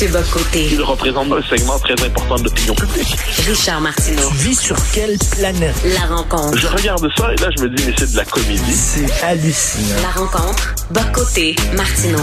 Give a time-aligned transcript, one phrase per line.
[0.00, 0.68] Mathieu Bocoté.
[0.72, 3.18] Il représente un segment très important de l'opinion publique.
[3.46, 4.30] Richard Martineau.
[4.30, 5.74] Tu vis sur quelle planète?
[5.84, 6.56] La rencontre.
[6.56, 8.72] Je regarde ça et là, je me dis, mais c'est de la comédie.
[8.72, 10.00] C'est hallucinant.
[10.00, 10.74] La rencontre.
[10.90, 11.54] Bocoté.
[11.76, 12.22] Martineau.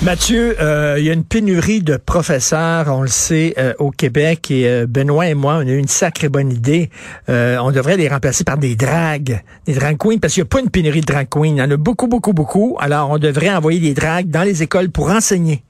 [0.00, 4.50] Mathieu, euh, il y a une pénurie de professeurs, on le sait, euh, au Québec.
[4.50, 6.88] Et euh, Benoît et moi, on a eu une sacrée bonne idée.
[7.28, 10.48] Euh, on devrait les remplacer par des dragues, des drag queens, parce qu'il n'y a
[10.48, 11.44] pas une pénurie de drag queens.
[11.44, 12.78] Il y en a beaucoup, beaucoup, beaucoup.
[12.80, 15.64] Alors, on devrait envoyer des dragues dans les écoles pour enseigner.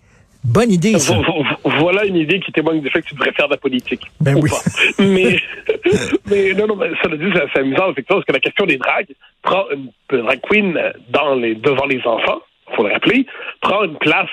[0.44, 1.14] Bonne idée, ça.
[1.14, 3.58] Vo- vo- Voilà une idée qui témoigne du fait que tu devrais faire de la
[3.58, 4.02] politique.
[4.20, 4.50] Ben Ou oui.
[4.50, 5.02] pas.
[5.02, 5.38] Mais,
[6.30, 8.76] mais non, non, mais ça le dit, c'est amusant, effectivement, parce que la question des
[8.76, 12.40] dragues prend une drag queen dans les, devant les enfants,
[12.76, 13.26] faut le rappeler,
[13.62, 14.28] prend une place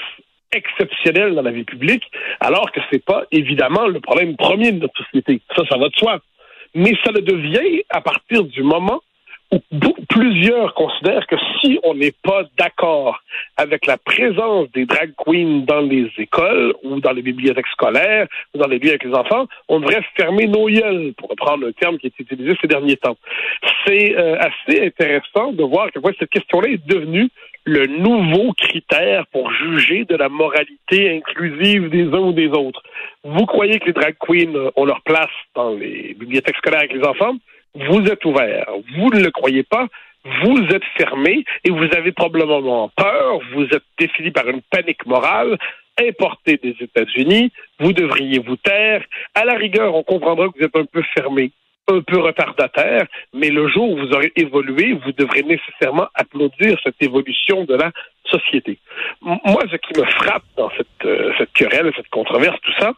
[0.54, 2.04] exceptionnelle dans la vie publique,
[2.42, 5.42] alors que c'est pas évidemment le problème premier de notre société.
[5.56, 6.20] Ça, ça va de soi.
[6.76, 9.02] Mais ça le devient à partir du moment
[10.10, 13.22] plusieurs considèrent que si on n'est pas d'accord
[13.58, 18.60] avec la présence des drag queens dans les écoles ou dans les bibliothèques scolaires ou
[18.60, 21.98] dans les lieux avec les enfants, on devrait fermer nos gueules, pour reprendre un terme
[21.98, 23.18] qui est utilisé ces derniers temps.
[23.86, 27.30] C'est euh, assez intéressant de voir que ouais, cette question-là est devenue
[27.64, 32.82] le nouveau critère pour juger de la moralité inclusive des uns ou des autres.
[33.24, 37.04] Vous croyez que les drag queens ont leur place dans les bibliothèques scolaires avec les
[37.04, 37.36] enfants?
[37.76, 38.66] Vous êtes ouvert.
[38.96, 39.88] Vous ne le croyez pas.
[40.44, 43.40] Vous êtes fermé et vous avez probablement peur.
[43.54, 45.58] Vous êtes défini par une panique morale
[46.00, 47.52] importée des États-Unis.
[47.80, 49.04] Vous devriez vous taire.
[49.34, 51.52] À la rigueur, on comprendra que vous êtes un peu fermé
[51.88, 57.02] un peu retardataire, mais le jour où vous aurez évolué, vous devrez nécessairement applaudir cette
[57.02, 57.92] évolution de la
[58.26, 58.78] société.
[59.22, 62.94] Moi, ce qui me frappe dans cette, euh, cette querelle, cette controverse, tout ça,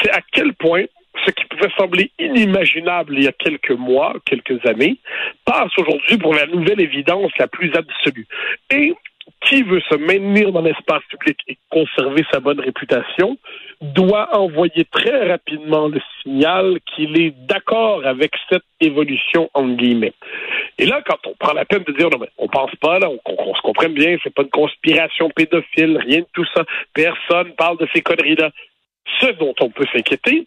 [0.00, 0.84] c'est à quel point
[1.26, 4.98] ce qui pouvait sembler inimaginable il y a quelques mois, quelques années,
[5.44, 8.26] passe aujourd'hui pour la nouvelle évidence la plus absolue.
[8.70, 8.94] Et
[9.44, 13.36] qui veut se maintenir dans l'espace public et conserver sa bonne réputation
[13.80, 20.14] doit envoyer très rapidement le signal qu'il est d'accord avec cette évolution en guillemets.
[20.78, 23.08] Et là, quand on prend la peine de dire non, mais on pense pas, là,
[23.08, 27.78] on, se comprenne bien, c'est pas une conspiration pédophile, rien de tout ça, personne parle
[27.78, 28.50] de ces conneries-là.
[29.20, 30.46] Ce dont on peut s'inquiéter,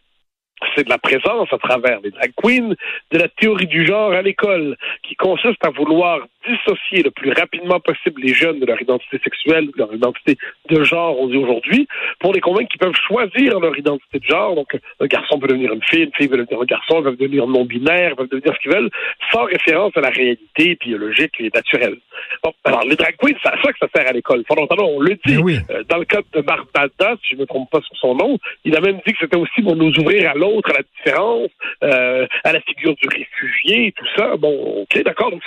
[0.75, 2.75] c'est de la présence à travers les drag queens
[3.11, 7.79] de la théorie du genre à l'école, qui consiste à vouloir dissocier le plus rapidement
[7.79, 10.38] possible les jeunes de leur identité sexuelle, de leur identité
[10.69, 11.88] de genre, on dit aujourd'hui,
[12.19, 14.56] pour les convaincre qu'ils peuvent choisir leur identité de genre.
[14.56, 17.18] Donc, un garçon peut devenir une fille, une fille peut devenir un garçon, ils peuvent
[17.18, 18.90] devenir non-binaire, ils peuvent devenir ce qu'ils veulent,
[19.31, 21.97] sans référence à la réalité biologique et naturelle.
[22.44, 24.44] Bon, alors, les drag queens, c'est à ça que ça sert à l'école.
[24.47, 25.35] Fondamentalement, on le dit.
[25.35, 25.57] Ben oui.
[25.69, 28.38] Euh, dans le cas de Barbada, si je ne me trompe pas sur son nom,
[28.66, 31.50] il a même dit que c'était aussi pour nous ouvrir à l'autre, à la différence,
[31.84, 34.38] euh, à la figure du réfugié, tout ça.
[34.38, 35.31] Bon, ok, d'accord.
[35.31, 35.41] Donc,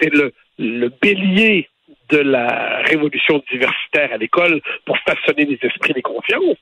[0.00, 1.68] c'est le, le bélier
[2.10, 6.56] de la révolution diversitaire à l'école pour façonner les esprits des consciences.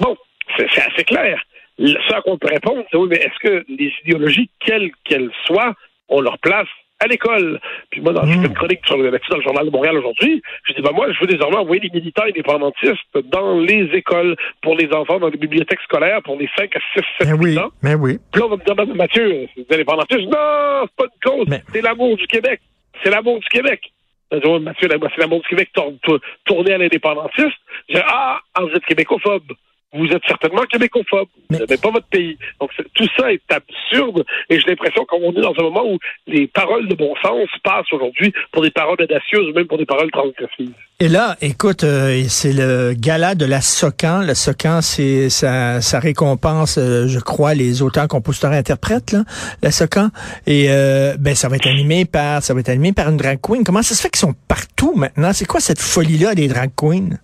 [0.00, 0.16] Bon,
[0.56, 1.42] c'est assez clair.
[1.78, 5.30] Ce à quoi on peut répondre, c'est oui, mais est-ce que les idéologies, quelles qu'elles
[5.46, 5.74] soient,
[6.08, 6.66] ont leur place
[7.00, 7.60] à l'école?
[7.90, 8.42] Puis moi, dans Mm.
[8.42, 11.12] fait une chronique sur le dans le journal de Montréal aujourd'hui, je dis ben moi,
[11.12, 15.38] je veux désormais envoyer les militants indépendantistes dans les écoles, pour les enfants, dans les
[15.38, 17.70] bibliothèques scolaires, pour les 5 à 6, 7, Ben 8 oui, ans.
[17.82, 18.18] ben oui.
[18.32, 20.26] Puis là, on va me dire, Ben, Mathieu, c'est des indépendantistes.
[20.28, 21.46] Non, c'est pas une cause.
[21.48, 22.60] Mais- C'est l'amour du Québec.
[23.02, 23.92] C'est l'amour du Québec.
[24.30, 27.56] Ouais, Mathieu, c'est l'amour du Québec tour- tour- tourné à l'indépendantiste.
[27.94, 29.52] Ah, ah, vous êtes québécophobe.
[29.94, 31.28] Vous êtes certainement québécophobe.
[31.34, 32.36] Vous Mais- n'avez pas votre pays.
[32.60, 34.22] Donc, tout ça est absurde.
[34.50, 37.90] Et j'ai l'impression qu'on est dans un moment où les paroles de bon sens passent
[37.92, 40.74] aujourd'hui pour des paroles audacieuses ou même pour des paroles transgressives.
[41.00, 44.20] Et là, écoute, euh, c'est le gala de la SOCAN.
[44.26, 49.22] Le SOCAN, c'est ça, ça récompense, euh, je crois, les auteurs, compositeurs, interprètes, là,
[49.62, 50.08] la SOCAN.
[50.46, 53.38] Et euh, ben, ça va être animé par, ça va être animé par une drag
[53.40, 53.64] queen.
[53.64, 55.32] Comment ça se fait qu'ils sont partout maintenant?
[55.32, 57.16] C'est quoi cette folie-là des drag queens?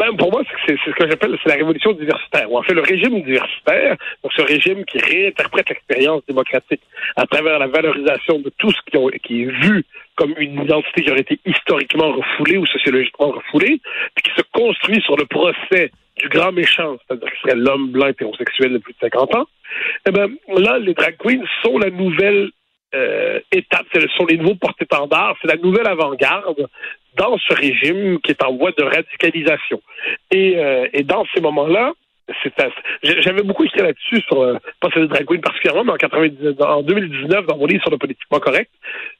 [0.00, 2.50] Ben, pour moi, c'est ce que j'appelle c'est la révolution diversitaire.
[2.50, 6.80] Ou en fait, le régime diversitaire, donc ce régime qui réinterprète l'expérience démocratique
[7.16, 9.84] à travers la valorisation de tout ce qui est vu
[10.16, 13.78] comme une identité qui aurait été historiquement refoulée ou sociologiquement refoulée,
[14.14, 18.06] puis qui se construit sur le procès du grand méchant, c'est-à-dire qui serait l'homme blanc
[18.06, 19.46] hétérosexuel de plus de 50 ans.
[20.08, 22.50] Eh ben, là, les drag queens sont la nouvelle
[22.94, 26.66] euh, étape, ce sont les nouveaux porte-étendards, c'est la nouvelle avant-garde
[27.16, 29.80] dans ce régime qui est en voie de radicalisation.
[30.30, 31.92] Et, euh, et dans ces moments-là,
[33.02, 36.82] j'avais beaucoup écrit là-dessus sur euh, pas sur les drag particulièrement, mais en, 90 en
[36.82, 38.70] 2019 dans mon livre sur le politiquement correct,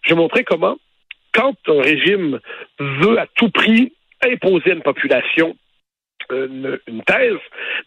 [0.03, 0.77] je montrais comment
[1.33, 2.41] quand un régime
[2.79, 5.57] veut à tout prix imposer à une population
[6.33, 7.39] une, une thèse,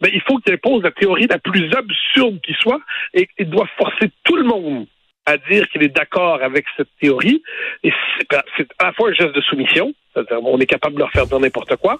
[0.02, 2.80] ben, il faut qu'il impose la théorie la plus absurde qui soit
[3.14, 4.86] et il doit forcer tout le monde
[5.26, 7.42] à dire qu'il est d'accord avec cette théorie.
[7.82, 11.00] Et c'est c'est à la fois un geste de soumission, c'est-à-dire on est capable de
[11.00, 11.98] leur faire dire n'importe quoi.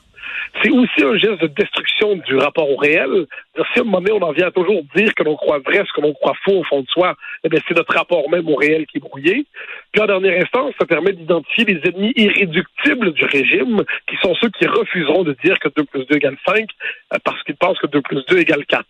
[0.63, 3.27] c'est aussi un geste de destruction du rapport au réel.
[3.57, 5.85] Si à un moment donné, on en vient à toujours dire que l'on croit vrai,
[5.87, 8.49] ce que l'on croit faux au fond de soi, eh bien, c'est notre rapport même
[8.49, 9.47] au réel qui est brouillé.
[9.93, 14.51] Puis en dernière instance, ça permet d'identifier les ennemis irréductibles du régime, qui sont ceux
[14.51, 17.87] qui refuseront de dire que 2 plus 2 égale 5, euh, parce qu'ils pensent que
[17.87, 18.85] 2 plus 2 égale 4.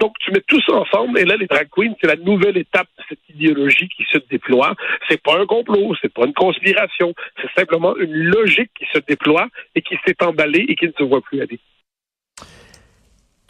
[0.00, 2.88] Donc, tu mets tout ça ensemble, et là, les drag queens, c'est la nouvelle étape
[2.98, 4.74] de cette idéologie qui se déploie.
[5.08, 9.48] C'est pas un complot, c'est pas une conspiration, c'est simplement une logique qui se déploie
[9.74, 11.58] et qui s'est emballée et qui ne se voit plus aller.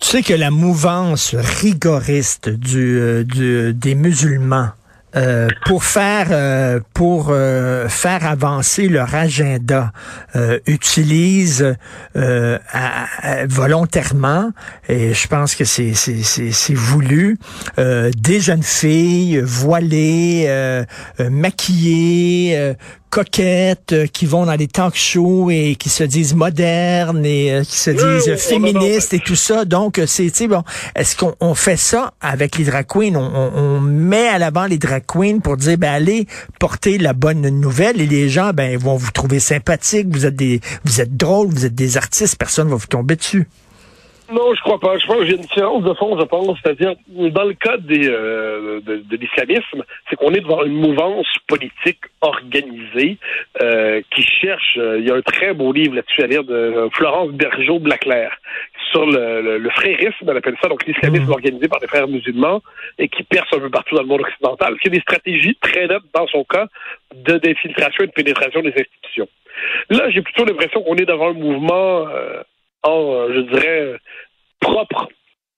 [0.00, 4.70] Tu sais que la mouvance rigoriste du, euh, du des musulmans
[5.16, 9.90] euh, pour faire euh, pour euh, faire avancer leur agenda
[10.66, 11.74] utilise
[13.48, 14.50] volontairement
[14.86, 17.38] et je pense que c'est c'est c'est voulu
[17.78, 20.84] des jeunes filles voilées
[21.18, 22.74] maquillées
[23.10, 27.62] coquettes euh, qui vont dans des talk shows et qui se disent modernes et euh,
[27.62, 29.64] qui se disent féministes et tout ça.
[29.64, 30.62] Donc, euh, c'est, tu bon,
[30.94, 33.14] est-ce qu'on fait ça avec les drag queens?
[33.16, 36.26] On, met à l'avant les drag queens pour dire, ben, allez
[36.58, 40.60] porter la bonne nouvelle et les gens, ben, vont vous trouver sympathique, vous êtes des,
[40.84, 43.46] vous êtes drôles, vous êtes des artistes, personne va vous tomber dessus.
[44.30, 44.98] Non, je crois pas.
[44.98, 46.58] Je pense qu'il y a une différence de fond, je pense.
[46.62, 51.26] C'est-à-dire, dans le cas des, euh, de, de l'islamisme, c'est qu'on est devant une mouvance
[51.46, 53.16] politique organisée
[53.62, 54.76] euh, qui cherche.
[54.76, 58.36] Euh, il y a un très beau livre là-dessus à lire de Florence Bergeau Blaclair
[58.90, 61.32] sur le, le, frérisme, on appelle ça, donc l'islamisme mmh.
[61.32, 62.62] organisé par des frères musulmans
[62.98, 64.76] et qui perce un peu partout dans le monde occidental.
[64.82, 66.66] C'est des stratégies très nettes, dans son cas,
[67.14, 69.28] de d'infiltration et de pénétration des institutions.
[69.90, 72.06] Là, j'ai plutôt l'impression qu'on est devant un mouvement
[72.86, 73.98] euh, je dirais,
[74.60, 75.08] propre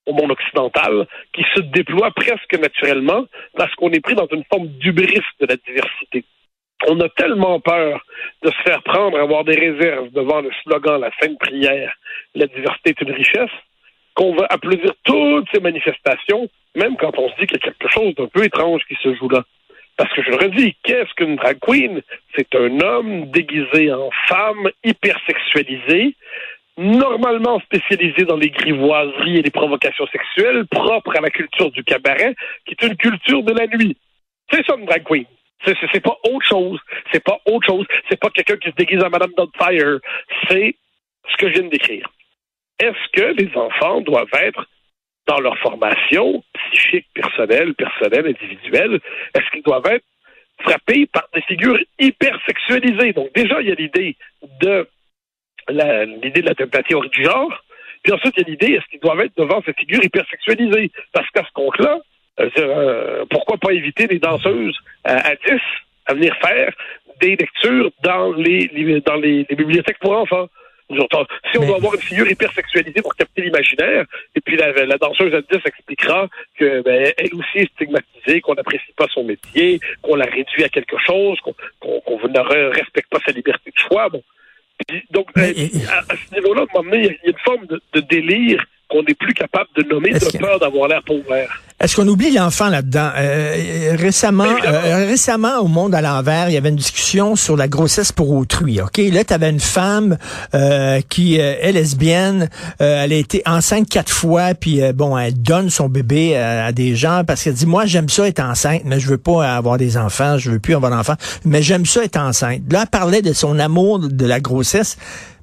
[0.06, 3.24] au monde occidental, qui se déploie presque naturellement
[3.56, 6.24] parce qu'on est pris dans une forme d'ubris de la diversité.
[6.88, 8.02] On a tellement peur
[8.42, 11.94] de se faire prendre avoir des réserves devant le slogan La Sainte Prière,
[12.34, 13.50] la diversité est une richesse,
[14.14, 17.88] qu'on va applaudir toutes ces manifestations, même quand on se dit qu'il y a quelque
[17.92, 19.44] chose d'un peu étrange qui se joue là.
[19.96, 22.00] Parce que je le redis, qu'est-ce qu'une drag queen?
[22.34, 26.16] C'est un homme déguisé en femme, hypersexualisé,
[26.80, 32.34] normalement spécialisé dans les grivoiseries et les provocations sexuelles, propre à la culture du cabaret,
[32.64, 33.96] qui est une culture de la nuit.
[34.50, 35.26] C'est ça une drag queen.
[35.64, 36.80] C'est pas autre chose.
[37.12, 37.86] C'est pas autre chose.
[38.08, 39.98] C'est pas quelqu'un qui se déguise en Madame Doubtfire.
[40.48, 40.74] C'est
[41.30, 42.08] ce que je viens de décrire.
[42.78, 44.66] Est-ce que les enfants doivent être
[45.26, 49.00] dans leur formation psychique, personnelle, personnelle, individuelle,
[49.34, 50.04] est-ce qu'ils doivent être
[50.60, 53.12] frappés par des figures hyper sexualisées?
[53.12, 54.16] Donc déjà, il y a l'idée
[54.60, 54.88] de
[55.68, 57.52] l'idée de la télépathie du genre.
[58.02, 60.90] Puis ensuite, il y a l'idée, est-ce qu'ils doivent être devant cette figure hypersexualisée?
[61.12, 61.98] Parce qu'à ce compte-là,
[62.40, 65.60] euh, euh, pourquoi pas éviter les danseuses à 10
[66.06, 66.72] à venir faire
[67.20, 68.68] des lectures dans les,
[69.04, 70.48] dans les, bibliothèques pour enfants?
[70.90, 75.40] Si on doit avoir une figure hypersexualisée pour capter l'imaginaire, et puis la, danseuse à
[75.40, 76.26] 10 expliquera
[76.58, 80.68] que ben, elle aussi est stigmatisée, qu'on n'apprécie pas son métier, qu'on la réduit à
[80.68, 81.38] quelque chose,
[81.78, 84.08] qu'on ne respecte pas sa liberté de choix.
[84.08, 84.20] Bon,
[85.10, 89.34] donc, euh, à, ce niveau-là, il y a une forme de délire qu'on n'est plus
[89.34, 91.24] capable de nommer de peur d'avoir l'air pauvre.
[91.82, 93.10] Est-ce qu'on oublie l'enfant là-dedans?
[93.16, 97.68] Euh, récemment, euh, récemment, au Monde à l'envers, il y avait une discussion sur la
[97.68, 98.82] grossesse pour autrui.
[98.82, 100.18] Ok, Là, tu avais une femme
[100.54, 102.50] euh, qui est lesbienne.
[102.80, 107.22] elle a été enceinte quatre fois, puis bon, elle donne son bébé à des gens
[107.26, 110.36] parce qu'elle dit, moi, j'aime ça être enceinte, mais je veux pas avoir des enfants,
[110.36, 111.16] je veux plus avoir d'enfants,
[111.46, 112.60] mais j'aime ça être enceinte.
[112.70, 114.98] Là, elle parlait de son amour de la grossesse.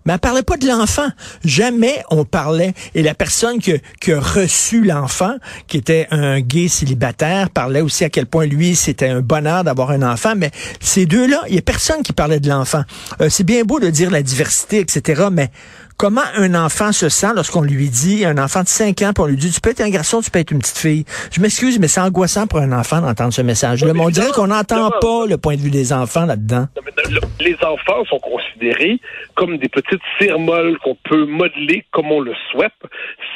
[0.07, 1.09] Mais elle parlait pas de l'enfant.
[1.43, 2.73] Jamais on parlait.
[2.95, 4.21] Et la personne qui, qui a
[4.85, 5.35] l'enfant,
[5.67, 9.91] qui était un gay célibataire, parlait aussi à quel point lui, c'était un bonheur d'avoir
[9.91, 10.33] un enfant.
[10.37, 12.83] Mais ces deux-là, il y a personne qui parlait de l'enfant.
[13.19, 15.49] Euh, c'est bien beau de dire la diversité, etc., mais
[15.97, 19.35] Comment un enfant se sent lorsqu'on lui dit, un enfant de 5 ans, pour lui
[19.35, 21.05] dit, tu peux être un garçon, tu peux être une petite fille.
[21.35, 23.93] Je m'excuse, mais c'est angoissant pour un enfant d'entendre ce message-là.
[23.97, 26.67] on dirait qu'on n'entend pas le point de vue des enfants là-dedans.
[27.39, 28.99] Les enfants sont considérés
[29.33, 32.77] comme des petites cires molles qu'on peut modeler comme on le souhaite.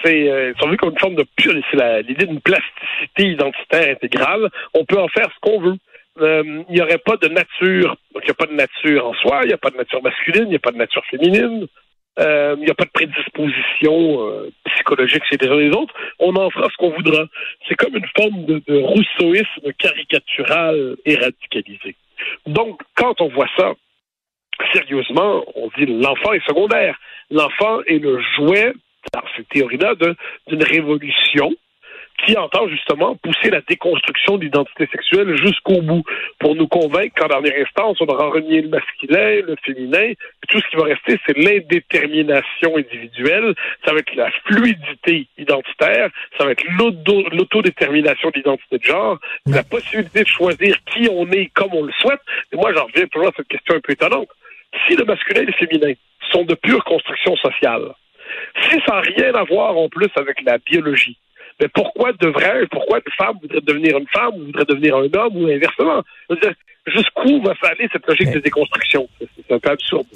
[0.03, 3.95] C'est, euh, ils sont vus comme une forme de pure, c'est l'idée d'une plasticité identitaire
[3.95, 4.49] intégrale.
[4.75, 5.77] On peut en faire ce qu'on veut.
[6.19, 7.95] Euh, il n'y aurait pas de nature.
[8.13, 10.03] Donc, il n'y a pas de nature en soi, il n'y a pas de nature
[10.03, 11.67] masculine, il n'y a pas de nature féminine.
[12.19, 15.93] Euh, il n'y a pas de prédisposition euh, psychologique chez les uns et les autres.
[16.19, 17.25] On en fera ce qu'on voudra.
[17.67, 21.95] C'est comme une forme de, rousseauisme caricatural et radicalisé.
[22.45, 23.73] Donc, quand on voit ça,
[24.73, 26.99] sérieusement, on dit l'enfant est secondaire.
[27.29, 28.73] L'enfant est le jouet,
[29.13, 29.95] dans cette théorie-là,
[30.47, 31.51] d'une révolution
[32.25, 36.03] qui entend justement pousser la déconstruction de l'identité sexuelle jusqu'au bout
[36.39, 40.13] pour nous convaincre qu'en dernière instance, on aura renié le masculin, le féminin,
[40.49, 43.53] tout ce qui va rester, c'est l'indétermination individuelle,
[43.85, 50.23] ça va être la fluidité identitaire, ça va être l'autodétermination d'identité de genre, la possibilité
[50.23, 52.21] de choisir qui on est comme on le souhaite.
[52.51, 54.29] Et moi, j'en reviens toujours à cette question un peu étonnante.
[54.87, 55.93] Si le masculin et le féminin
[56.31, 57.93] sont de pure construction sociale,
[58.69, 61.17] si ça n'a rien à voir en plus avec la biologie,
[61.61, 65.37] mais pourquoi devrait, pourquoi une femme voudrait devenir une femme ou voudrait devenir un homme
[65.37, 66.03] ou inversement?
[66.87, 69.07] Jusqu'où va aller cette logique de déconstruction?
[69.19, 70.07] C'est un peu absurde.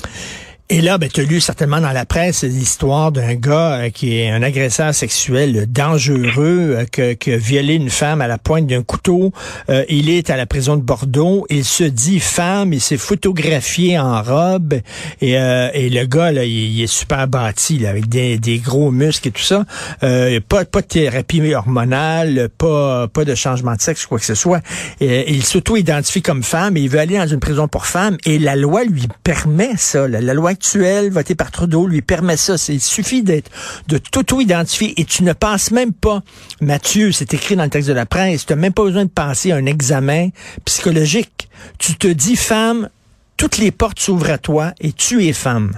[0.68, 4.18] Et là, ben, tu as lu certainement dans la presse l'histoire d'un gars euh, qui
[4.18, 8.66] est un agresseur sexuel dangereux, euh, que, qui a violé une femme à la pointe
[8.66, 9.32] d'un couteau.
[9.70, 11.46] Euh, il est à la prison de Bordeaux.
[11.52, 12.74] Il se dit femme.
[12.74, 14.74] Il s'est photographié en robe.
[15.22, 19.28] Et, et le gars, là, il, est super bâti, là, avec des, des, gros muscles
[19.28, 19.66] et tout ça.
[20.02, 24.62] pas, pas de thérapie hormonale, pas, pas de changement de sexe, quoi que ce soit.
[25.00, 28.18] Il s'auto-identifie comme femme et il veut aller dans une prison pour femmes.
[28.26, 30.08] Et la loi lui permet ça.
[30.08, 32.56] la loi actuel voté par Trudeau lui permet ça.
[32.70, 33.52] Il suffit d'être,
[33.88, 36.22] de t'auto-identifier et tu ne penses même pas,
[36.62, 39.10] Mathieu, c'est écrit dans le texte de la presse, tu n'as même pas besoin de
[39.10, 40.30] passer un examen
[40.66, 41.50] psychologique.
[41.78, 42.90] Tu te dis femme,
[43.38, 45.72] toutes les portes s'ouvrent à toi et tu es femme.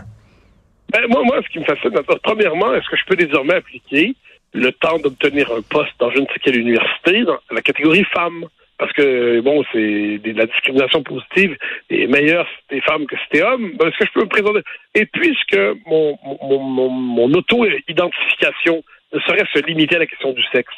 [0.91, 1.91] Ben, moi, moi, ce qui me fascine,
[2.23, 4.15] premièrement, est-ce que je peux désormais appliquer
[4.53, 8.45] le temps d'obtenir un poste dans je ne sais quelle université dans la catégorie femme?
[8.77, 11.57] Parce que bon, c'est de la discrimination positive
[11.89, 13.73] et meilleure si t'es femme que si t'es homme.
[13.77, 14.61] Ben, est-ce que je peux me présenter
[14.95, 20.43] Et puisque mon mon, mon, mon auto-identification ne saurait se limiter à la question du
[20.53, 20.73] sexe,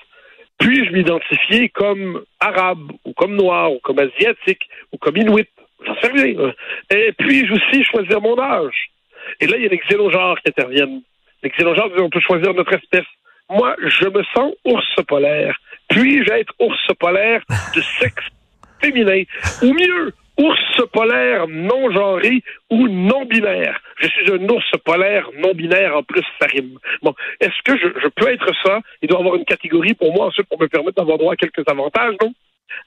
[0.59, 5.47] puis-je m'identifier comme arabe ou comme noir ou comme asiatique ou comme inuit?
[5.85, 6.53] J'en sais rien.
[6.93, 8.91] Et puis-je aussi choisir mon âge?
[9.39, 11.01] Et là, il y a les xénogenres qui interviennent.
[11.43, 13.07] Les xénogenres, on peut choisir notre espèce.
[13.49, 15.57] Moi, je me sens ours polaire.
[15.89, 17.41] Puis-je être ours polaire
[17.75, 18.25] de sexe
[18.79, 19.23] féminin?
[19.63, 23.79] Ou mieux, ours polaire non genré ou non binaire?
[23.97, 26.47] Je suis un ours polaire non binaire en plus, ça.
[27.01, 28.79] Bon, est-ce que je, je, peux être ça?
[29.01, 31.37] Il doit y avoir une catégorie pour moi ensuite pour me permettre d'avoir droit à
[31.37, 32.33] quelques avantages, non?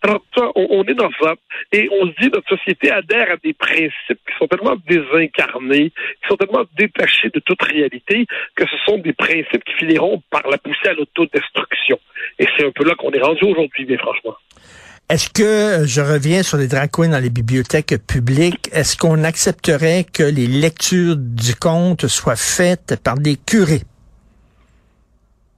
[0.03, 0.23] Alors,
[0.57, 1.35] on, est dans ça.
[1.73, 6.29] Et on se dit, notre société adhère à des principes qui sont tellement désincarnés, qui
[6.29, 10.59] sont tellement détachés de toute réalité, que ce sont des principes qui finiront par la
[10.59, 11.99] pousser à l'autodestruction.
[12.39, 14.35] Et c'est un peu là qu'on est rendu aujourd'hui, mais franchement.
[15.09, 20.05] Est-ce que, je reviens sur les drag queens dans les bibliothèques publiques, est-ce qu'on accepterait
[20.11, 23.83] que les lectures du conte soient faites par des curés?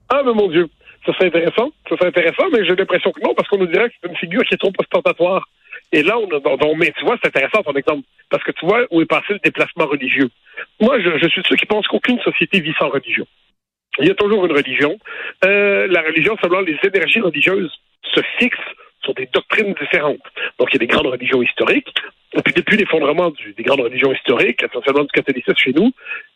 [0.09, 0.67] Ah, mais mon Dieu.
[1.05, 1.71] Ça serait intéressant.
[1.89, 4.43] Ça intéressant, mais j'ai l'impression que non, parce qu'on nous dirait que c'est une figure
[4.43, 5.47] qui est trop ostentatoire.
[5.91, 8.03] Et là, on, on, mais tu vois, c'est intéressant ton exemple.
[8.29, 10.29] Parce que tu vois où est passé le déplacement religieux.
[10.79, 13.25] Moi, je, suis de ceux qui pensent qu'aucune société vit sans religion.
[13.99, 14.97] Il y a toujours une religion.
[15.45, 17.71] Euh, la religion, selon les énergies religieuses
[18.13, 18.57] se fixent
[19.03, 20.25] sur des doctrines différentes.
[20.59, 21.93] Donc, il y a des grandes religions historiques.
[22.33, 25.91] Et puis, depuis l'effondrement des grandes religions historiques, essentiellement du catholicisme chez nous,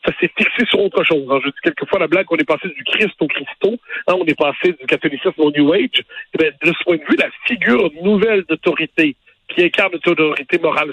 [0.09, 1.25] ça s'est fixé sur autre chose.
[1.29, 1.39] Hein.
[1.43, 3.77] Je dis quelquefois la blague qu'on est passé du Christ au Christo.
[4.07, 6.03] Hein, on est passé du catholicisme au New Age.
[6.39, 9.15] Eh de ce point de vue, la figure nouvelle d'autorité
[9.49, 10.91] qui incarne une autorité morale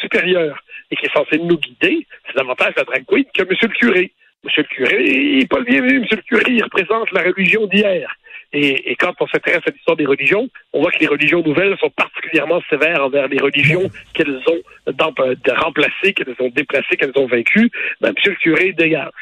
[0.00, 0.58] supérieure
[0.90, 4.12] et qui est censée nous guider, c'est davantage la drag queen que Monsieur le curé.
[4.44, 6.00] Monsieur le curé, il n'est pas le bienvenu.
[6.00, 8.08] Monsieur le curé, il représente la religion d'hier.
[8.52, 11.90] Et, quand on s'intéresse à l'histoire des religions, on voit que les religions nouvelles sont
[11.90, 14.62] particulièrement sévères envers les religions qu'elles ont
[15.56, 17.70] remplacées, qu'elles ont déplacées, qu'elles ont vaincues.
[18.00, 19.12] Ben, monsieur le curé, dégage.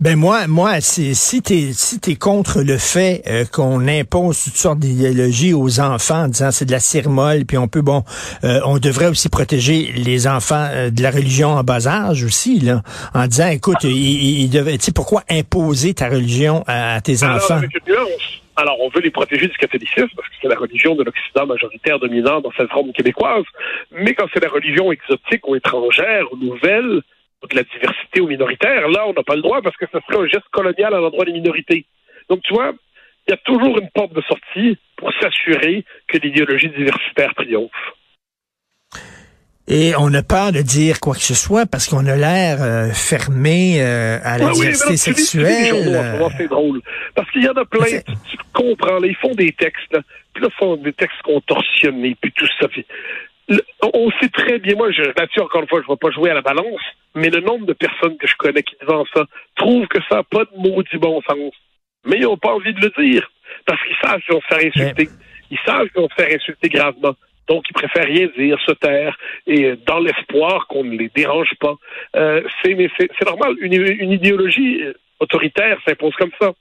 [0.00, 4.56] Ben moi, moi, si, si t'es si es contre le fait euh, qu'on impose toutes
[4.56, 8.02] sortes d'idéologies aux enfants en disant c'est de la cire molle, puis on peut bon,
[8.44, 12.58] euh, on devrait aussi protéger les enfants euh, de la religion en bas âge aussi
[12.60, 12.82] là,
[13.12, 17.60] en disant écoute, il, il, devait, tu sais pourquoi imposer ta religion à, tes enfants?
[18.56, 21.98] Alors, on veut les protéger du catholicisme parce que c'est la religion de l'Occident majoritaire
[21.98, 23.44] dominant dans cette forme québécoise.
[23.90, 27.02] Mais quand c'est la religion exotique ou étrangère ou nouvelle,
[27.42, 29.98] ou de la diversité ou minoritaire, là, on n'a pas le droit parce que ce
[30.00, 31.84] serait un geste colonial à l'endroit des minorités.
[32.30, 32.72] Donc, tu vois,
[33.26, 37.70] il y a toujours une porte de sortie pour s'assurer que l'idéologie diversitaire triomphe.
[39.68, 42.90] Et on a peur de dire quoi que ce soit parce qu'on a l'air euh,
[42.92, 46.30] fermé euh, à la diversité sexuelle.
[46.38, 46.80] c'est drôle.
[47.16, 50.00] Parce qu'il y en a plein, tu, comprends, là, ils font des textes, là,
[50.32, 52.68] puis là, ils font des textes contorsionnés, puis tout ça.
[53.92, 56.34] on sait très bien, moi, là-dessus, encore une fois, je ne vais pas jouer à
[56.34, 56.82] la balance,
[57.16, 59.24] mais le nombre de personnes que je connais qui devant ça
[59.56, 61.52] trouvent que ça n'a pas de maudit bon sens.
[62.04, 63.28] Mais ils n'ont pas envie de le dire.
[63.66, 65.08] Parce qu'ils savent qu'ils vont se faire insulter.
[65.50, 67.16] Ils savent qu'ils vont se faire insulter gravement.
[67.48, 71.54] Donc, ils préfèrent rien dire, se taire, et euh, dans l'espoir qu'on ne les dérange
[71.60, 71.74] pas.
[72.16, 73.54] Euh, c'est normal.
[73.60, 76.52] Une, une idéologie euh, autoritaire s'impose comme ça.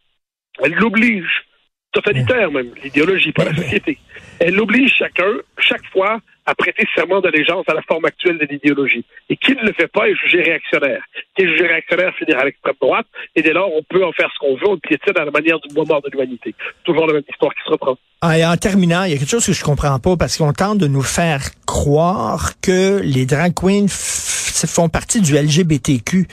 [0.63, 1.45] Elle l'oblige.
[1.91, 3.97] totalitaire même, l'idéologie, pas la société.
[4.39, 9.05] Elle oblige chacun, chaque fois, à prêter serment d'allégeance à la forme actuelle de l'idéologie.
[9.29, 11.03] Et qui ne le fait pas est jugé réactionnaire.
[11.35, 14.29] Qui est jugé réactionnaire finira à l'extrême droite, et dès lors, on peut en faire
[14.33, 16.53] ce qu'on veut, on piétine à la manière du mort de l'humanité.
[16.83, 17.97] Toujours la même histoire qui se reprend.
[18.21, 20.53] Ah, et en terminant, il y a quelque chose que je comprends pas, parce qu'on
[20.53, 21.41] tente de nous faire
[21.75, 26.25] croire que les drag queens font partie du LGBTQ.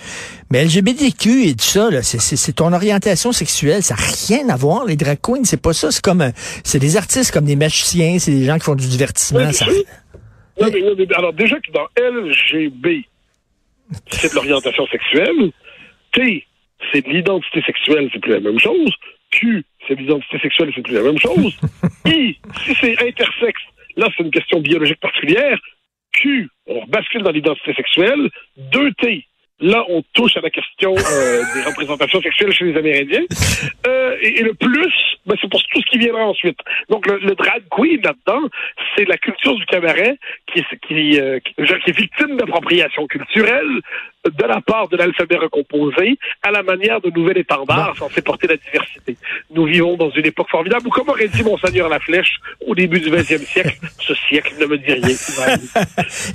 [0.51, 4.95] Mais LGBTQ et tout ça, c'est ton orientation sexuelle, ça n'a rien à voir, les
[4.95, 5.91] drag queens, c'est pas ça.
[5.91, 6.31] C'est comme,
[6.63, 9.51] c'est des artistes comme des magiciens, c'est des gens qui font du divertissement.
[9.53, 9.67] ça...
[9.67, 13.05] non, mais, alors déjà que dans LGB,
[14.11, 15.51] c'est de l'orientation sexuelle.
[16.13, 16.47] T,
[16.93, 18.93] c'est de l'identité sexuelle, c'est plus la même chose.
[19.33, 21.59] Q, c'est de l'identité sexuelle, c'est plus la même chose.
[22.07, 23.63] I, si c'est intersexe,
[23.97, 25.59] là, c'est une question biologique particulière.
[26.13, 28.29] Q, on bascule dans l'identité sexuelle.
[28.73, 29.25] 2T,
[29.61, 33.25] là, on touche à la question euh, des représentations sexuelles chez les Amérindiens.
[33.87, 34.93] Euh, et, le plus,
[35.27, 36.59] ben, c'est pour tout ce qui viendra ensuite.
[36.91, 38.49] Donc, le, drag queen là-dedans,
[38.97, 40.19] c'est la culture du cabaret
[40.53, 43.81] qui, qui, euh, qui, qui est victime d'appropriation culturelle
[44.25, 48.57] de la part de l'alphabet recomposé à la manière de nouvel étendard censé porter la
[48.57, 49.17] diversité.
[49.53, 53.01] Nous vivons dans une époque formidable où, comme aurait dit Monseigneur La Flèche au début
[53.01, 55.17] du 20e siècle, ce siècle ne me dit rien.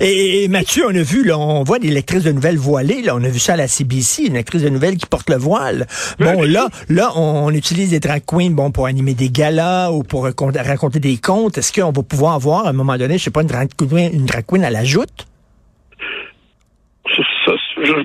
[0.00, 3.24] et, Mathieu, on a vu, là, on voit des lectrices de nouvelles voilées, là, on
[3.24, 5.86] a vu ça à la CBC, une lectrice de nouvelles qui porte le voile.
[6.18, 10.24] Bon, là, là, on, utilise des drag queens, bon, pour animer des galas ou pour
[10.24, 11.58] raconter des contes.
[11.58, 14.10] Est-ce qu'on va pouvoir avoir, à un moment donné, je sais pas, une drag queen,
[14.12, 15.26] une drag queen à la joute?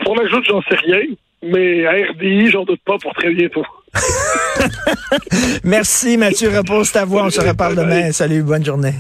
[0.03, 1.01] Pour la joute, j'en sais rien.
[1.43, 3.65] Mais à RDI, j'en doute pas pour très bientôt.
[5.63, 7.25] Merci Mathieu, repose ta voix.
[7.25, 8.11] On se reparle demain.
[8.11, 8.93] Salut, bonne journée.